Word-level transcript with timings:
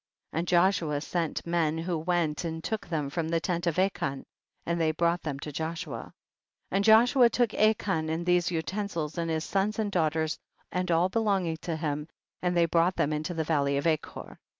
35. 0.31 0.39
And 0.39 0.47
Joshua 0.47 1.01
sent 1.01 1.45
men 1.45 1.77
who 1.77 1.95
went 1.95 2.43
and 2.43 2.63
took 2.63 2.87
them 2.87 3.07
from 3.11 3.29
the 3.29 3.39
tent 3.39 3.67
of 3.67 3.77
Achan, 3.77 4.25
and 4.65 4.81
they 4.81 4.89
brought 4.89 5.21
them 5.21 5.37
to 5.41 5.51
Joshua. 5.51 6.11
THE 6.71 6.77
BOOK 6.77 6.79
OF 6.79 6.81
JASHER. 6.85 7.13
259 7.29 7.73
36. 7.75 7.85
And 7.85 7.85
Joshua 7.85 7.99
took 7.99 7.99
Achan 7.99 8.09
and 8.09 8.25
these 8.25 8.49
utensils, 8.51 9.17
and 9.19 9.29
liis 9.29 9.43
sons 9.43 9.77
and 9.77 9.91
daugh 9.91 10.11
ters 10.13 10.39
and 10.71 10.89
all 10.89 11.09
belonging 11.09 11.57
to 11.57 11.75
him, 11.75 12.07
and 12.41 12.57
they 12.57 12.65
brought 12.65 12.95
them 12.95 13.13
into 13.13 13.35
the 13.35 13.43
valley 13.43 13.77
of 13.77 13.85
Achor. 13.85 14.39